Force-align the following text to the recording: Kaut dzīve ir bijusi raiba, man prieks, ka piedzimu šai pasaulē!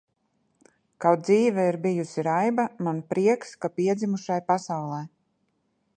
Kaut 1.05 1.27
dzīve 1.27 1.65
ir 1.73 1.77
bijusi 1.83 2.25
raiba, 2.29 2.65
man 2.87 3.03
prieks, 3.13 3.53
ka 3.67 3.73
piedzimu 3.77 4.23
šai 4.25 4.43
pasaulē! 4.49 5.03